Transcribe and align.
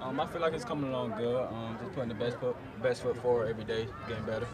Um, 0.00 0.20
I 0.20 0.26
feel 0.28 0.40
like 0.40 0.52
it's 0.52 0.64
coming 0.64 0.90
along 0.90 1.14
good. 1.18 1.46
Um, 1.48 1.76
just 1.80 1.92
putting 1.92 2.08
the 2.08 2.14
best 2.14 2.38
foot, 2.38 2.56
best 2.80 3.02
foot 3.02 3.20
forward 3.20 3.48
every 3.48 3.64
day, 3.64 3.88
getting 4.08 4.24
better. 4.24 4.46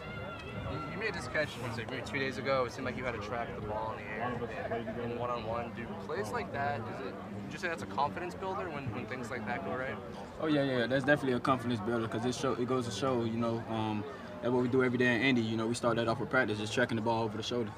You 0.91 0.99
made 0.99 1.13
this 1.13 1.27
catch, 1.27 1.49
what's 1.61 1.77
it, 1.77 1.87
maybe 1.91 2.01
two 2.03 2.17
days 2.17 2.39
ago. 2.39 2.65
It 2.65 2.71
seemed 2.71 2.85
like 2.85 2.97
you 2.97 3.03
had 3.03 3.13
to 3.13 3.21
track 3.21 3.47
the 3.55 3.67
ball 3.67 3.95
in 3.95 4.03
the 4.03 4.11
air 4.11 4.81
and 5.03 5.19
one 5.19 5.29
on 5.29 5.45
one. 5.45 5.71
Do 5.75 5.85
plays 6.07 6.31
like 6.31 6.51
that, 6.53 6.79
is 6.79 7.07
it, 7.07 7.13
would 7.43 7.53
you 7.53 7.59
say 7.59 7.67
that's 7.67 7.83
a 7.83 7.87
confidence 7.87 8.33
builder 8.33 8.67
when, 8.69 8.85
when 8.95 9.05
things 9.05 9.29
like 9.29 9.45
that 9.45 9.63
go 9.63 9.75
right? 9.75 9.95
Oh 10.41 10.47
yeah, 10.47 10.63
yeah, 10.63 10.87
that's 10.87 11.05
definitely 11.05 11.33
a 11.33 11.39
confidence 11.39 11.79
builder 11.81 12.07
because 12.07 12.25
it 12.25 12.33
show 12.33 12.53
it 12.53 12.67
goes 12.67 12.85
to 12.85 12.91
show, 12.91 13.23
you 13.23 13.37
know, 13.37 13.63
um, 13.69 14.03
that's 14.41 14.51
what 14.51 14.63
we 14.63 14.69
do 14.69 14.83
every 14.83 14.97
day 14.97 15.15
in 15.15 15.21
Indy. 15.21 15.41
You 15.41 15.57
know, 15.57 15.67
we 15.67 15.75
start 15.75 15.97
that 15.97 16.07
off 16.07 16.19
with 16.19 16.31
practice, 16.31 16.57
just 16.57 16.73
tracking 16.73 16.95
the 16.95 17.03
ball 17.03 17.23
over 17.23 17.37
the 17.37 17.43
shoulder. 17.43 17.71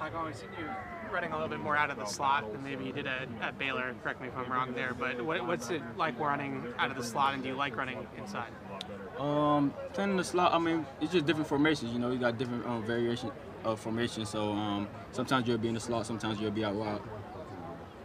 Tyquan, 0.00 0.26
we've 0.26 0.34
seen 0.34 0.48
you 0.58 0.66
running 1.12 1.30
a 1.30 1.34
little 1.34 1.48
bit 1.48 1.60
more 1.60 1.76
out 1.76 1.90
of 1.90 1.96
the 1.96 2.04
slot 2.04 2.50
than 2.52 2.62
maybe 2.64 2.84
you 2.84 2.92
did 2.92 3.06
at, 3.06 3.28
at 3.40 3.58
Baylor. 3.58 3.94
Correct 4.02 4.20
me 4.20 4.28
if 4.28 4.36
I'm 4.36 4.50
wrong 4.50 4.74
there, 4.74 4.92
but 4.94 5.24
what, 5.24 5.46
what's 5.46 5.70
it 5.70 5.82
like 5.96 6.18
running 6.18 6.64
out 6.78 6.90
of 6.90 6.96
the 6.96 7.04
slot, 7.04 7.34
and 7.34 7.42
do 7.42 7.50
you 7.50 7.54
like 7.54 7.76
running 7.76 8.06
inside? 8.18 8.50
Um, 9.18 9.72
playing 9.92 10.10
in 10.10 10.16
the 10.16 10.24
slot, 10.24 10.52
I 10.52 10.58
mean, 10.58 10.84
it's 11.00 11.12
just 11.12 11.26
different 11.26 11.46
formations. 11.46 11.92
You 11.92 12.00
know, 12.00 12.10
you 12.10 12.18
got 12.18 12.36
different 12.36 12.66
um, 12.66 12.84
variation 12.84 13.30
of 13.62 13.78
formation. 13.78 14.26
So 14.26 14.50
um, 14.52 14.88
sometimes 15.12 15.46
you'll 15.46 15.58
be 15.58 15.68
in 15.68 15.74
the 15.74 15.80
slot, 15.80 16.06
sometimes 16.06 16.40
you'll 16.40 16.50
be 16.50 16.64
out 16.64 16.74
wide. 16.74 17.00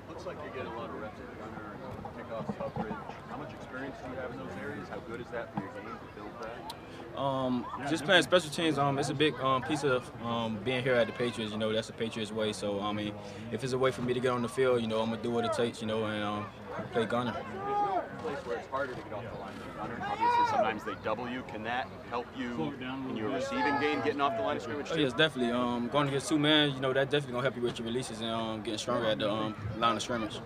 Looks 0.07 0.25
like 0.25 0.37
you 0.45 0.51
get 0.55 0.67
a 0.67 0.75
lot 0.77 0.89
of 0.89 1.01
reps 1.01 1.19
at 1.19 1.39
gunner 1.39 1.73
and 1.73 2.27
kickoff 2.27 2.57
coverage. 2.59 2.93
How 3.29 3.37
much 3.37 3.53
experience 3.53 3.95
do 4.03 4.11
you 4.11 4.17
have 4.17 4.31
in 4.31 4.37
those 4.37 4.55
areas? 4.61 4.87
How 4.89 4.99
good 4.99 5.21
is 5.21 5.27
that 5.31 5.53
for 5.55 5.61
your 5.61 5.71
game 5.73 5.85
to 5.85 6.15
build 6.15 6.29
that? 6.41 6.73
Um, 7.19 7.65
just 7.89 8.05
playing 8.05 8.23
special 8.23 8.49
teams, 8.49 8.77
um, 8.77 8.97
it's 8.97 9.09
a 9.09 9.13
big 9.13 9.37
um, 9.41 9.61
piece 9.61 9.83
of 9.83 10.09
um, 10.23 10.57
being 10.63 10.81
here 10.81 10.93
at 10.93 11.05
the 11.05 11.11
Patriots. 11.11 11.51
You 11.51 11.57
know, 11.57 11.73
that's 11.73 11.87
the 11.87 11.93
Patriots 11.93 12.31
way. 12.31 12.53
So 12.53 12.79
I 12.79 12.93
mean, 12.93 13.13
if 13.51 13.61
it's 13.61 13.73
a 13.73 13.77
way 13.77 13.91
for 13.91 14.01
me 14.03 14.13
to 14.13 14.21
get 14.21 14.31
on 14.31 14.41
the 14.41 14.47
field, 14.47 14.81
you 14.81 14.87
know, 14.87 15.01
I'm 15.01 15.09
gonna 15.09 15.21
do 15.21 15.29
what 15.29 15.43
it 15.43 15.51
takes. 15.51 15.81
You 15.81 15.87
know, 15.87 16.05
and 16.05 16.23
um, 16.23 16.45
play 16.93 17.05
gunner. 17.05 17.33
There's 17.33 17.45
no 17.65 18.03
place 18.19 18.37
where 18.45 18.57
it's 18.57 18.69
harder 18.69 18.93
to 18.93 19.01
get 19.01 19.13
off 19.13 19.23
the 19.33 19.39
line 19.39 19.53
than 19.59 19.75
gunner. 19.75 20.01
Obviously, 20.01 20.45
sometimes 20.49 20.83
they 20.85 20.95
double 21.03 21.29
you. 21.29 21.43
Can 21.49 21.61
that 21.63 21.89
help 22.09 22.25
you 22.37 22.73
in 23.09 23.17
your 23.17 23.31
receiving 23.31 23.77
game, 23.81 23.99
getting 23.99 24.21
off 24.21 24.37
the 24.37 24.43
line 24.43 24.55
of 24.55 24.63
scrimmage? 24.63 24.87
Oh 24.89 24.95
too? 24.95 25.01
yes, 25.01 25.11
definitely. 25.11 25.51
Um, 25.51 25.89
going 25.89 26.07
against 26.07 26.29
two 26.29 26.39
men, 26.39 26.73
you 26.73 26.79
know, 26.79 26.93
that 26.93 27.09
definitely 27.09 27.33
gonna 27.33 27.43
help 27.43 27.57
you 27.57 27.63
with 27.63 27.79
your 27.79 27.87
releases 27.87 28.21
and 28.21 28.29
um, 28.29 28.61
getting 28.61 28.77
stronger 28.77 29.07
at 29.07 29.19
the 29.19 29.29
um, 29.29 29.55
line 29.77 29.97
of 29.97 30.01
scrimmage. 30.01 30.39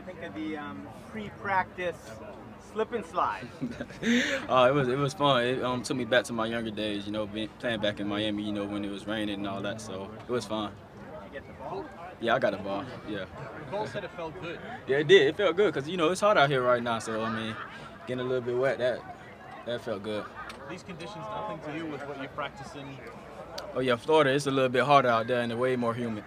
You 0.00 0.06
think 0.06 0.22
of 0.22 0.34
the 0.34 0.56
um, 0.56 0.88
pre-practice 1.10 1.96
slip 2.72 2.92
and 2.92 3.04
slide? 3.04 3.46
uh, 4.48 4.68
it 4.68 4.74
was 4.74 4.88
it 4.88 4.98
was 4.98 5.14
fun. 5.14 5.44
It 5.44 5.62
um, 5.62 5.82
took 5.82 5.96
me 5.96 6.04
back 6.04 6.24
to 6.24 6.32
my 6.32 6.46
younger 6.46 6.70
days. 6.70 7.06
You 7.06 7.12
know, 7.12 7.26
being, 7.26 7.48
playing 7.58 7.80
back 7.80 8.00
in 8.00 8.08
Miami. 8.08 8.42
You 8.42 8.52
know, 8.52 8.64
when 8.64 8.84
it 8.84 8.90
was 8.90 9.06
raining 9.06 9.36
and 9.36 9.46
all 9.46 9.60
that. 9.62 9.80
So 9.80 10.10
it 10.26 10.32
was 10.32 10.46
fun. 10.46 10.72
Did 10.72 11.34
you 11.34 11.40
get 11.40 11.46
the 11.46 11.64
ball? 11.64 11.84
Yeah, 12.20 12.34
I 12.34 12.38
got 12.38 12.54
a 12.54 12.58
ball. 12.58 12.84
Yeah. 13.08 13.24
Cole 13.70 13.86
said 13.86 14.04
it 14.04 14.10
felt 14.12 14.40
good. 14.40 14.58
Yeah, 14.86 14.98
it 14.98 15.08
did. 15.08 15.28
It 15.28 15.36
felt 15.36 15.56
good 15.56 15.72
because 15.72 15.88
you 15.88 15.96
know 15.96 16.10
it's 16.10 16.20
hot 16.20 16.36
out 16.36 16.50
here 16.50 16.62
right 16.62 16.82
now. 16.82 16.98
So 16.98 17.22
I 17.22 17.30
mean, 17.30 17.56
getting 18.06 18.24
a 18.24 18.28
little 18.28 18.42
bit 18.42 18.56
wet 18.56 18.78
that 18.78 19.00
that 19.66 19.82
felt 19.82 20.02
good. 20.02 20.24
These 20.70 20.82
conditions 20.82 21.24
nothing 21.30 21.58
to 21.66 21.78
do 21.78 21.86
with 21.86 22.00
what 22.02 22.18
you're 22.18 22.28
practicing. 22.28 22.96
Oh 23.74 23.80
yeah, 23.80 23.96
Florida. 23.96 24.30
It's 24.30 24.46
a 24.46 24.50
little 24.50 24.68
bit 24.68 24.84
harder 24.84 25.08
out 25.08 25.26
there 25.26 25.40
and 25.40 25.58
way 25.58 25.76
more 25.76 25.94
humid. 25.94 26.24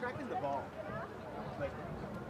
Tracking 0.00 0.28
the 0.28 0.34
ball. 0.36 0.64
Like 1.60 1.70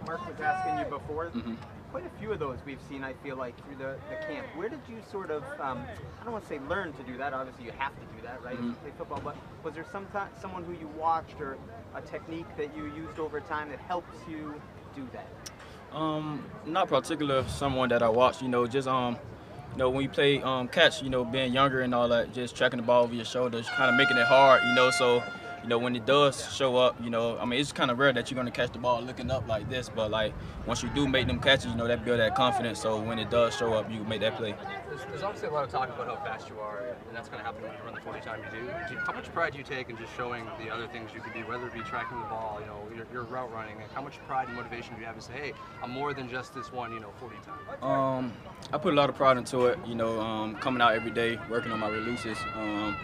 Mark 0.07 0.24
was 0.35 0.45
asking 0.45 0.79
you 0.79 0.85
before, 0.87 1.31
Mhm. 1.35 1.57
quite 1.91 2.07
a 2.07 2.11
few 2.19 2.33
of 2.33 2.39
those 2.39 2.59
we've 2.67 2.81
seen, 2.89 3.05
I 3.05 3.13
feel 3.15 3.37
like, 3.37 3.55
through 3.65 3.77
the, 3.77 3.97
the 4.11 4.17
camp. 4.27 4.49
Where 4.55 4.69
did 4.69 4.81
you 4.89 4.97
sort 5.11 5.31
of, 5.31 5.45
um, 5.61 5.87
I 6.21 6.25
don't 6.25 6.33
want 6.33 6.45
to 6.45 6.49
say 6.49 6.59
learn 6.69 6.93
to 6.95 7.03
do 7.05 7.17
that, 7.19 7.33
obviously 7.33 7.65
you 7.65 7.73
have 7.79 7.93
to 7.93 8.07
do 8.17 8.23
that, 8.23 8.43
right, 8.43 8.57
you 8.57 8.63
Mhm. 8.65 8.81
play 8.83 8.91
football, 8.99 9.21
but 9.23 9.37
was 9.63 9.75
there 9.75 9.85
some 9.93 10.07
someone 10.41 10.65
who 10.65 10.73
you 10.73 10.89
watched 10.89 11.41
or 11.41 11.57
a 11.95 12.01
technique 12.01 12.47
that 12.57 12.75
you 12.77 12.85
used 12.87 13.19
over 13.19 13.41
time 13.41 13.71
that 13.71 13.79
helps 13.79 14.17
you 14.29 14.61
do 14.97 15.07
that? 15.13 15.29
Um, 15.97 16.45
not 16.67 16.89
particular 16.89 17.45
someone 17.47 17.89
that 17.91 18.03
I 18.03 18.09
watched, 18.09 18.43
You 18.43 18.49
know, 18.49 18.67
just 18.67 18.89
um, 18.89 19.17
you 19.73 19.79
know, 19.79 19.91
when 19.91 20.03
you 20.03 20.09
play 20.09 20.43
um 20.43 20.67
catch, 20.67 21.03
you 21.03 21.11
know, 21.11 21.25
being 21.25 21.53
younger 21.53 21.83
and 21.83 21.95
all 21.95 22.09
that, 22.09 22.33
just 22.33 22.57
tracking 22.57 22.79
the 22.79 22.83
ball 22.83 23.05
over 23.05 23.15
your 23.15 23.25
shoulders, 23.25 23.69
kind 23.69 23.89
of 23.91 23.97
making 23.97 24.17
it 24.17 24.27
hard. 24.27 24.63
You 24.65 24.75
know, 24.75 24.91
so 24.91 25.23
you 25.65 25.71
know 25.71 25.79
when 25.79 25.97
it 25.97 26.05
does 26.05 26.55
show 26.55 26.77
up, 26.77 27.03
you 27.03 27.09
know, 27.09 27.39
I 27.39 27.47
mean 27.47 27.59
it's 27.59 27.73
kind 27.73 27.91
of 27.91 27.99
rare 27.99 28.13
that 28.13 28.31
you're 28.31 28.37
gonna 28.37 28.51
catch 28.51 28.73
the 28.73 28.79
ball 28.79 29.01
looking 29.01 29.31
up 29.31 29.49
like 29.49 29.71
this, 29.71 29.89
but 29.89 30.11
like 30.11 30.35
once 30.67 30.83
you 30.83 30.91
do 30.91 31.09
make 31.09 31.27
them 31.27 31.41
catches, 31.41 31.67
you 31.73 31.75
know 31.75 31.89
that 31.89 32.05
build 32.05 32.21
that 32.21 32.37
confidence. 32.37 32.81
So 32.81 33.01
when 33.01 33.19
it 33.19 33.31
does 33.31 33.57
show 33.57 33.73
up, 33.73 33.91
you 33.91 34.05
make 34.05 34.21
that 34.21 34.37
play. 34.37 34.55
There's, 34.89 35.01
there's 35.07 35.23
obviously 35.23 35.49
a 35.49 35.53
lot 35.53 35.65
of 35.65 35.71
talk 35.71 35.89
about 35.89 36.07
how 36.07 36.23
fast 36.23 36.51
you 36.51 36.61
are, 36.61 36.95
and 37.09 37.17
that's 37.17 37.31
going 37.31 37.41
to 37.41 37.45
happen 37.45 37.63
when 37.63 37.73
you 37.73 37.79
run 37.83 37.95
the 37.95 38.01
40 38.03 38.21
time 38.21 38.41
you 38.45 38.61
do. 38.61 38.67
do 38.91 39.01
how 39.07 39.15
much 39.15 39.33
pride 39.33 39.53
do 39.53 39.59
you 39.59 39.65
take 39.65 39.89
in 39.89 39.97
just 39.97 40.15
showing 40.17 40.45
the 40.63 40.71
other 40.71 40.87
things 40.87 41.11
you 41.15 41.21
can 41.23 41.33
do, 41.33 41.49
whether 41.49 41.67
it 41.67 41.73
be 41.73 41.81
tracking 41.81 42.19
the 42.21 42.27
ball, 42.27 42.59
you 42.61 42.67
know, 42.67 42.79
your, 42.95 43.07
your 43.11 43.23
route 43.25 43.51
running? 43.53 43.77
Like 43.77 43.93
how 43.95 44.03
much 44.03 44.19
pride 44.27 44.49
and 44.49 44.57
motivation 44.57 44.95
do 44.95 45.01
you 45.01 45.07
have 45.07 45.17
to 45.17 45.23
say, 45.23 45.33
hey, 45.33 45.53
I'm 45.83 45.91
more 45.91 46.13
than 46.13 46.29
just 46.29 46.55
this 46.55 46.71
one, 46.73 46.93
you 46.93 47.01
know, 47.01 47.11
40 47.19 47.37
time? 47.37 47.83
Um, 47.83 48.33
I 48.71 48.79
put 48.79 48.93
a 48.93 48.97
lot 48.97 49.09
of 49.09 49.17
pride 49.17 49.39
into 49.39 49.67
it. 49.67 49.79
You 49.87 49.95
know, 49.95 50.21
um, 50.21 50.57
coming 50.57 50.83
out 50.83 50.95
every 50.95 51.11
day, 51.11 51.39
working 51.49 51.73
on 51.73 51.81
my 51.81 51.89
releases. 51.89 52.37
Um, 52.55 52.97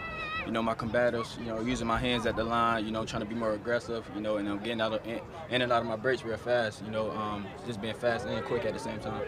you 0.45 0.51
know, 0.51 0.61
my 0.61 0.73
combatives. 0.73 1.37
You 1.39 1.45
know, 1.45 1.61
using 1.61 1.87
my 1.87 1.97
hands 1.97 2.25
at 2.25 2.35
the 2.35 2.43
line. 2.43 2.85
You 2.85 2.91
know, 2.91 3.05
trying 3.05 3.23
to 3.23 3.27
be 3.27 3.35
more 3.35 3.53
aggressive. 3.53 4.09
You 4.15 4.21
know, 4.21 4.37
and 4.37 4.47
I'm 4.47 4.59
getting 4.59 4.81
out 4.81 4.93
of 4.93 5.05
in, 5.05 5.19
in 5.49 5.61
and 5.61 5.71
out 5.71 5.81
of 5.81 5.87
my 5.87 5.95
breaks 5.95 6.23
real 6.23 6.37
fast. 6.37 6.83
You 6.83 6.91
know, 6.91 7.11
um, 7.11 7.45
just 7.65 7.81
being 7.81 7.95
fast 7.95 8.25
and 8.25 8.43
quick 8.45 8.65
at 8.65 8.73
the 8.73 8.79
same 8.79 8.99
time. 8.99 9.21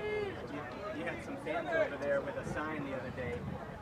You, 0.53 1.00
you 1.00 1.06
had 1.06 1.23
some 1.23 1.38
fans 1.46 1.68
over 1.69 1.97
there 2.02 2.22
with 2.22 2.35
a 2.38 2.53
sign 2.53 2.84
the 2.85 2.96
other 2.96 3.12
day. 3.16 3.34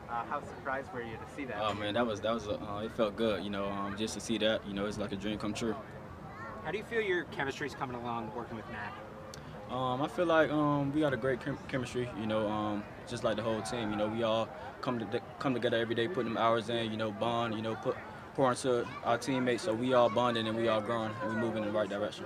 Uh, 0.08 0.24
how 0.28 0.40
surprised 0.40 0.92
were 0.92 1.02
you 1.02 1.16
to 1.16 1.34
see 1.34 1.44
that? 1.46 1.56
Oh 1.58 1.72
man, 1.74 1.94
that 1.94 2.06
was 2.06 2.20
that 2.20 2.34
was 2.34 2.46
uh, 2.46 2.82
it 2.84 2.92
felt 2.92 3.16
good. 3.16 3.42
You 3.42 3.50
know, 3.50 3.66
um, 3.66 3.96
just 3.96 4.14
to 4.14 4.20
see 4.20 4.36
that. 4.38 4.66
You 4.66 4.74
know, 4.74 4.86
it's 4.86 4.98
like 4.98 5.12
a 5.12 5.16
dream 5.16 5.38
come 5.38 5.54
true. 5.54 5.74
How 6.64 6.70
do 6.70 6.78
you 6.78 6.84
feel 6.84 7.00
your 7.00 7.24
chemistry's 7.24 7.74
coming 7.74 7.96
along 7.96 8.30
working 8.36 8.56
with 8.56 8.68
Mac? 8.70 8.94
Um, 9.70 10.02
I 10.02 10.08
feel 10.08 10.26
like 10.26 10.50
um, 10.50 10.92
we 10.92 11.00
got 11.00 11.14
a 11.14 11.16
great 11.16 11.40
chem- 11.40 11.58
chemistry. 11.66 12.08
You 12.20 12.26
know, 12.26 12.46
um, 12.46 12.84
just 13.08 13.24
like 13.24 13.36
the 13.36 13.42
whole 13.42 13.62
team. 13.62 13.90
You 13.90 13.96
know, 13.96 14.08
we 14.08 14.22
all 14.22 14.48
come 14.80 14.98
to 14.98 15.20
come 15.38 15.54
together 15.54 15.78
every 15.78 15.94
day, 15.94 16.08
putting 16.08 16.32
them 16.32 16.38
hours 16.38 16.68
in. 16.68 16.90
You 16.90 16.96
know, 16.96 17.10
bond. 17.10 17.54
You 17.54 17.62
know, 17.62 17.74
put 17.76 17.96
pour 18.34 18.50
into 18.50 18.86
our 19.04 19.18
teammates. 19.18 19.62
So 19.62 19.74
we 19.74 19.94
all 19.94 20.08
bonding 20.08 20.46
and 20.48 20.56
we 20.56 20.68
all 20.68 20.80
growing 20.80 21.12
and 21.22 21.34
we 21.34 21.40
moving 21.40 21.62
in 21.64 21.72
the 21.72 21.78
right 21.78 21.88
direction. 21.88 22.24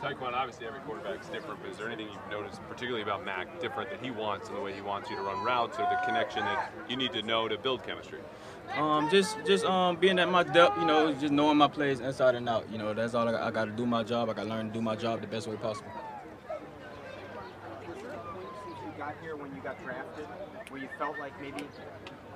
Tyquan, 0.00 0.34
obviously 0.34 0.66
every 0.66 0.80
quarterback's 0.80 1.28
different, 1.28 1.62
but 1.62 1.70
is 1.70 1.78
there 1.78 1.86
anything 1.86 2.12
you've 2.12 2.30
noticed, 2.30 2.60
particularly 2.68 3.02
about 3.02 3.24
Mac, 3.24 3.58
different 3.58 3.88
that 3.88 4.04
he 4.04 4.10
wants 4.10 4.48
and 4.48 4.56
the 4.56 4.60
way 4.60 4.74
he 4.74 4.82
wants 4.82 5.08
you 5.08 5.16
to 5.16 5.22
run 5.22 5.42
routes 5.42 5.78
or 5.78 5.82
the 5.82 5.98
connection 6.04 6.40
that 6.40 6.70
you 6.90 6.96
need 6.96 7.12
to 7.12 7.22
know 7.22 7.48
to 7.48 7.56
build 7.56 7.82
chemistry? 7.84 8.18
Um, 8.76 9.08
just 9.08 9.38
just 9.46 9.64
um, 9.64 9.96
being 9.96 10.18
at 10.18 10.30
my 10.30 10.42
depth. 10.42 10.78
You 10.78 10.84
know, 10.84 11.12
just 11.12 11.32
knowing 11.32 11.56
my 11.56 11.68
plays 11.68 12.00
inside 12.00 12.34
and 12.34 12.48
out. 12.48 12.70
You 12.70 12.76
know, 12.76 12.92
that's 12.92 13.14
all 13.14 13.28
I, 13.28 13.48
I 13.48 13.50
got 13.50 13.66
to 13.66 13.70
do 13.70 13.86
my 13.86 14.02
job. 14.02 14.28
I 14.28 14.34
got 14.34 14.42
to 14.44 14.48
learn 14.48 14.68
to 14.68 14.72
do 14.74 14.82
my 14.82 14.96
job 14.96 15.20
the 15.20 15.26
best 15.26 15.46
way 15.46 15.56
possible. 15.56 15.90
Was 17.88 18.02
there 18.02 18.10
a 18.10 18.18
point 18.18 18.48
since 18.66 18.78
you 18.84 18.93
got 19.04 19.14
here 19.20 19.36
when 19.36 19.54
you 19.54 19.60
got 19.60 19.82
drafted 19.84 20.24
where 20.70 20.80
you 20.80 20.88
felt 20.98 21.18
like 21.18 21.38
maybe 21.40 21.62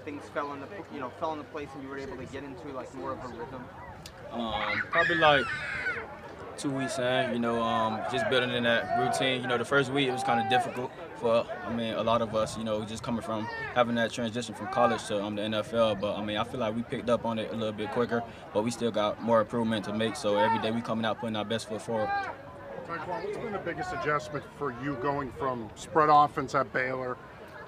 things 0.05 0.23
fell 0.34 0.53
into 0.53 0.67
you 0.93 1.01
know 1.01 1.09
fell 1.19 1.33
into 1.33 1.45
place 1.45 1.69
and 1.75 1.83
you 1.83 1.89
were 1.89 1.99
able 1.99 2.17
to 2.17 2.27
get 2.27 2.45
into 2.45 2.69
like 2.73 2.93
more 2.95 3.12
of 3.12 3.25
a 3.25 3.29
rhythm? 3.29 3.65
Um, 4.33 4.83
probably 4.91 5.15
like 5.17 5.47
two 6.59 6.71
weeks 6.71 6.99
in, 6.99 7.33
you 7.33 7.39
know, 7.39 7.62
um, 7.62 8.01
just 8.12 8.29
building 8.29 8.51
in 8.51 8.65
that 8.65 8.99
routine. 8.99 9.41
You 9.41 9.49
know, 9.49 9.56
the 9.56 9.65
first 9.65 9.91
week 9.93 10.09
it 10.09 10.12
was 10.12 10.25
kind 10.25 10.43
of 10.43 10.51
difficult 10.51 10.91
for, 11.17 11.47
I 11.65 11.73
mean, 11.73 11.95
a 11.95 12.03
lot 12.03 12.21
of 12.21 12.34
us, 12.34 12.59
you 12.59 12.65
know, 12.65 12.85
just 12.85 13.03
coming 13.03 13.23
from 13.23 13.45
having 13.75 13.95
that 13.95 14.12
transition 14.12 14.55
from 14.55 14.67
college 14.67 15.03
to 15.06 15.23
um, 15.23 15.37
the 15.37 15.43
NFL. 15.43 16.00
But 16.00 16.17
I 16.17 16.25
mean, 16.25 16.37
I 16.37 16.45
feel 16.45 16.61
like 16.61 16.77
we 16.77 16.83
picked 16.83 17.09
up 17.09 17.25
on 17.25 17.39
it 17.39 17.50
a 17.50 17.56
little 17.56 17.73
bit 17.73 17.91
quicker, 17.93 18.23
but 18.53 18.65
we 18.65 18.71
still 18.71 18.91
got 18.91 19.23
more 19.23 19.41
improvement 19.41 19.87
to 19.87 19.95
make. 19.95 20.17
So 20.17 20.37
every 20.37 20.59
day 20.59 20.71
we 20.71 20.83
coming 20.83 21.06
out 21.06 21.21
putting 21.21 21.37
our 21.37 21.45
best 21.47 21.69
foot 21.69 21.81
forward. 21.81 22.11
Tyquan, 22.87 23.25
what's 23.25 23.37
been 23.39 23.53
the 23.53 23.59
biggest 23.59 23.93
adjustment 23.93 24.44
for 24.56 24.75
you 24.83 24.94
going 24.97 25.33
from 25.33 25.69
spread 25.75 26.09
offense 26.11 26.55
at 26.55 26.72
Baylor, 26.72 27.16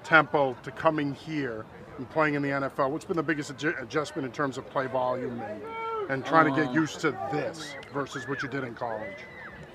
tempo, 0.03 0.55
to 0.63 0.71
coming 0.71 1.13
here 1.13 1.65
and 1.97 2.09
playing 2.09 2.35
in 2.35 2.41
the 2.41 2.49
NFL? 2.49 2.89
What's 2.91 3.05
been 3.05 3.17
the 3.17 3.23
biggest 3.23 3.55
adju- 3.55 3.81
adjustment 3.81 4.25
in 4.25 4.31
terms 4.31 4.57
of 4.57 4.69
play 4.69 4.87
volume 4.87 5.39
and, 5.41 5.61
and 6.09 6.25
trying 6.25 6.53
to 6.53 6.59
get 6.59 6.69
Um, 6.69 6.75
used 6.75 6.99
to 7.01 7.11
this 7.31 7.75
versus 7.93 8.27
what 8.27 8.41
you 8.41 8.49
did 8.49 8.63
in 8.63 8.75
college? 8.75 9.17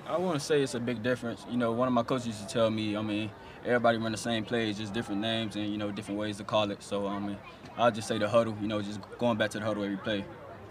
I 0.07 0.17
want 0.17 0.39
to 0.39 0.45
say 0.45 0.61
it's 0.61 0.73
a 0.73 0.79
big 0.79 1.03
difference. 1.03 1.45
You 1.49 1.57
know, 1.57 1.71
one 1.73 1.87
of 1.87 1.93
my 1.93 2.03
coaches 2.03 2.27
used 2.27 2.47
to 2.47 2.47
tell 2.47 2.69
me, 2.69 2.95
I 2.95 3.01
mean, 3.01 3.29
everybody 3.65 3.97
run 3.97 4.13
the 4.13 4.17
same 4.17 4.45
plays, 4.45 4.77
just 4.77 4.93
different 4.93 5.19
names 5.21 5.55
and, 5.55 5.69
you 5.69 5.77
know, 5.77 5.91
different 5.91 6.19
ways 6.19 6.37
to 6.37 6.45
call 6.45 6.71
it. 6.71 6.81
So, 6.81 7.07
I 7.07 7.19
mean, 7.19 7.37
I'll 7.77 7.91
just 7.91 8.07
say 8.07 8.17
the 8.17 8.29
huddle, 8.29 8.55
you 8.61 8.67
know, 8.67 8.81
just 8.81 9.01
going 9.17 9.37
back 9.37 9.49
to 9.51 9.59
the 9.59 9.65
huddle 9.65 9.83
every 9.83 9.97
play. 9.97 10.25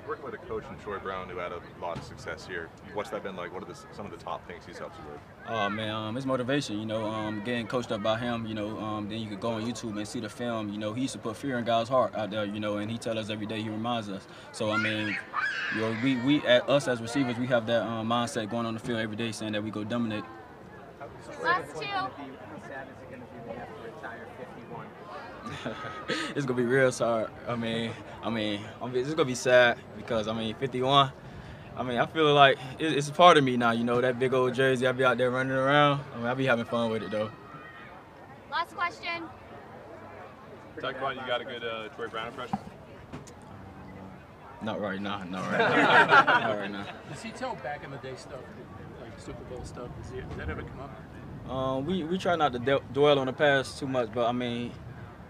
Working 0.09 0.25
with 0.25 0.35
a 0.35 0.39
coach 0.39 0.63
in 0.71 0.79
Troy 0.79 0.99
Brown 0.99 1.29
who 1.29 1.39
had 1.39 1.51
a 1.51 1.61
lot 1.83 1.99
of 1.99 2.05
success 2.05 2.47
here, 2.47 2.69
what's 2.95 3.11
that 3.11 3.25
been 3.25 3.35
like? 3.35 3.53
What 3.53 3.65
are 3.65 3.67
the, 3.67 3.75
some 3.93 4.07
of 4.07 4.13
the 4.13 4.19
top 4.19 4.47
things 4.47 4.65
he's 4.65 4.79
helped 4.79 4.97
you 4.99 5.05
with? 5.11 5.21
Oh 5.49 5.69
man, 5.69 5.91
um, 5.91 6.17
it's 6.17 6.25
motivation. 6.27 6.79
You 6.79 6.87
know, 6.87 7.07
um, 7.07 7.43
getting 7.45 7.67
coached 7.67 7.91
up 7.91 8.05
by 8.05 8.17
him. 8.19 8.47
You 8.47 8.55
know, 8.55 8.79
um, 8.79 9.09
then 9.09 9.19
you 9.19 9.29
could 9.29 9.41
go 9.41 9.51
on 9.51 9.65
YouTube 9.65 9.97
and 9.97 10.07
see 10.07 10.21
the 10.21 10.29
film. 10.29 10.69
You 10.69 10.79
know, 10.79 10.93
he 10.93 11.03
used 11.03 11.15
to 11.15 11.19
put 11.19 11.37
fear 11.37 11.59
in 11.59 11.65
guys' 11.65 11.89
heart 11.89 12.15
out 12.15 12.31
there. 12.31 12.45
You 12.45 12.61
know, 12.61 12.77
and 12.77 12.89
he 12.89 12.99
tell 12.99 13.19
us 13.19 13.31
every 13.31 13.47
day. 13.47 13.61
He 13.61 13.69
reminds 13.69 14.09
us. 14.09 14.29
So 14.53 14.71
I 14.71 14.77
mean, 14.77 15.17
you 15.75 15.81
know, 15.81 15.97
we 16.05 16.17
we 16.19 16.47
at 16.47 16.69
us 16.69 16.87
as 16.87 17.03
receivers, 17.03 17.37
we 17.37 17.49
have 17.49 17.67
that 17.67 17.83
um, 17.83 18.09
mindset 18.09 18.49
going 18.49 18.67
on 18.67 18.75
the 18.75 18.81
field 18.81 19.01
every 19.01 19.17
day, 19.17 19.33
saying 19.33 19.53
that 19.53 19.63
we 19.65 19.71
go 19.71 19.83
dominate. 19.83 20.25
Last 21.43 21.75
two. 21.75 21.85
How 21.87 22.11
sad 22.69 22.89
is 22.89 22.97
it 23.03 23.11
going 23.11 23.21
to 23.21 23.27
be 23.27 23.39
when 23.45 23.55
you 23.55 23.61
have 23.61 23.69
to 23.69 23.83
retire 23.83 24.27
51? 24.39 24.87
it's 26.37 26.47
gonna 26.47 26.57
be 26.57 26.65
real 26.65 26.91
hard. 26.93 27.31
I 27.49 27.57
mean, 27.57 27.91
I 28.23 28.31
mean, 28.31 28.61
I 28.81 28.87
mean, 28.87 28.97
it's 28.97 29.11
gonna 29.11 29.25
be 29.25 29.35
sad 29.35 29.79
because 29.97 30.29
I 30.29 30.33
mean, 30.33 30.55
51. 30.57 31.13
I 31.77 31.83
mean, 31.83 31.99
I 31.99 32.07
feel 32.07 32.33
like 32.33 32.59
it, 32.79 32.93
it's 32.97 33.09
a 33.09 33.13
part 33.13 33.37
of 33.37 33.45
me 33.45 33.57
now. 33.57 33.73
You 33.73 33.85
know, 33.85 34.01
that 34.01 34.19
big 34.19 34.33
old 34.33 34.55
jersey. 34.55 34.87
I 34.87 34.93
be 34.93 35.05
out 35.05 35.19
there 35.19 35.31
running 35.31 35.53
around. 35.53 36.01
I 36.15 36.19
mean, 36.19 36.27
I 36.27 36.35
be 36.35 36.47
having 36.47 36.65
fun 36.65 36.91
with 36.91 37.03
it 37.03 37.11
though. 37.11 37.31
Last 38.51 38.75
question. 38.75 39.25
Tyquan, 40.79 41.15
you 41.15 41.27
got 41.27 41.41
a 41.41 41.45
good 41.45 41.65
uh, 41.65 41.89
Troy 41.89 42.09
Brown 42.09 42.29
impression? 42.29 42.59
Not 44.63 44.81
right 44.81 45.01
now. 45.01 45.23
Not 45.25 45.51
right 45.51 45.59
now. 45.77 46.25
not 46.25 46.59
right 46.59 46.71
now. 46.71 46.87
Does 47.11 47.23
he 47.23 47.31
tell 47.31 47.57
back 47.57 47.85
in 47.85 47.91
the 47.91 47.99
day 47.99 48.15
stuff, 48.17 48.41
like 49.01 49.19
Super 49.19 49.45
Bowl 49.45 49.65
stuff? 49.65 49.89
Does, 50.01 50.11
he, 50.11 50.21
does 50.21 50.37
that 50.37 50.49
ever 50.49 50.63
come 50.63 50.81
up? 50.81 51.51
Um, 51.51 51.87
we, 51.87 52.03
we 52.05 52.19
try 52.19 52.37
not 52.37 52.53
to 52.55 52.59
de- 52.59 52.83
dwell 52.93 53.19
on 53.19 53.27
the 53.27 53.33
past 53.33 53.79
too 53.79 53.87
much, 53.87 54.11
but 54.13 54.27
I 54.27 54.33
mean, 54.33 54.73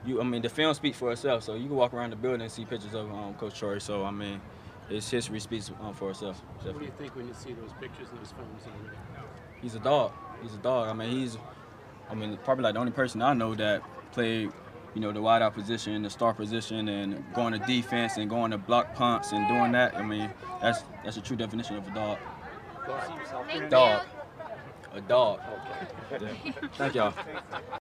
you 0.07 0.21
I 0.21 0.25
mean 0.25 0.43
the 0.43 0.49
film 0.49 0.73
speaks 0.75 0.99
for 0.99 1.13
itself. 1.13 1.43
So 1.43 1.55
you 1.55 1.67
can 1.67 1.77
walk 1.77 1.95
around 1.95 2.11
the 2.11 2.17
building 2.17 2.43
and 2.43 2.51
see 2.51 2.65
pictures 2.65 2.95
of 2.95 3.11
um, 3.13 3.35
Coach 3.35 3.59
Troy. 3.59 3.79
So 3.79 4.05
I 4.05 4.11
mean, 4.11 4.41
his 4.89 5.09
history 5.11 5.41
speaks 5.41 5.71
um, 5.81 5.95
for 5.95 6.11
itself. 6.11 6.43
What 6.63 6.79
do 6.79 6.85
you 6.85 6.93
think 6.99 7.17
when 7.17 7.29
you 7.29 7.35
see 7.35 7.53
those 7.53 7.73
pictures 7.81 8.09
and 8.11 8.21
those 8.21 8.33
films? 8.33 8.63
He's 9.61 9.75
a 9.75 9.81
dog. 9.81 10.13
He's 10.43 10.55
a 10.55 10.59
dog. 10.59 10.89
I 10.89 10.93
mean, 10.93 11.11
he's 11.11 11.37
I 12.11 12.15
mean 12.15 12.39
probably 12.45 12.65
like 12.65 12.75
the 12.75 12.81
only 12.81 12.93
person 12.93 13.23
I 13.23 13.35
know 13.35 13.55
that 13.55 13.83
played 14.13 14.53
you 14.95 15.03
know 15.03 15.13
the 15.13 15.21
wideout 15.21 15.53
position, 15.53 16.03
the 16.03 16.11
star 16.11 16.33
position, 16.33 16.89
and 16.89 17.23
going 17.35 17.53
to 17.53 17.59
defense 17.67 18.17
and 18.17 18.31
going 18.31 18.51
to 18.51 18.59
block 18.59 18.95
punts 18.95 19.33
and 19.33 19.47
doing 19.47 19.73
that. 19.73 19.95
I 19.95 20.03
mean, 20.03 20.31
that's 20.63 20.83
that's 21.05 21.19
a 21.19 21.21
true 21.21 21.37
definition 21.37 21.77
of 21.77 21.87
a 21.87 21.91
dog. 21.91 22.19
Thank 23.49 23.71
Dog. 23.71 24.07
A 24.95 25.01
dog. 25.03 25.41
Yeah. 26.11 26.33
Thank 26.79 26.95
y'all. 26.95 27.13